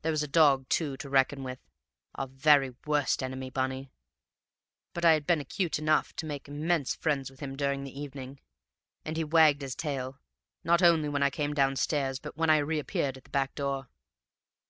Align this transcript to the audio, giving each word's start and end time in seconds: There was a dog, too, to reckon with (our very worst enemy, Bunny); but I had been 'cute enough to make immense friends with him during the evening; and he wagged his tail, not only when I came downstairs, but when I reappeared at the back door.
There 0.00 0.12
was 0.12 0.22
a 0.22 0.26
dog, 0.28 0.66
too, 0.70 0.96
to 0.96 1.10
reckon 1.10 1.42
with 1.44 1.58
(our 2.14 2.26
very 2.26 2.70
worst 2.86 3.22
enemy, 3.22 3.50
Bunny); 3.50 3.90
but 4.94 5.04
I 5.04 5.12
had 5.12 5.26
been 5.26 5.44
'cute 5.44 5.78
enough 5.78 6.16
to 6.16 6.24
make 6.24 6.48
immense 6.48 6.94
friends 6.94 7.30
with 7.30 7.40
him 7.40 7.54
during 7.54 7.84
the 7.84 7.92
evening; 8.00 8.40
and 9.04 9.18
he 9.18 9.24
wagged 9.24 9.60
his 9.60 9.74
tail, 9.76 10.20
not 10.64 10.80
only 10.82 11.10
when 11.10 11.22
I 11.22 11.28
came 11.28 11.52
downstairs, 11.52 12.18
but 12.18 12.34
when 12.34 12.48
I 12.48 12.56
reappeared 12.56 13.18
at 13.18 13.24
the 13.24 13.28
back 13.30 13.54
door. 13.54 13.90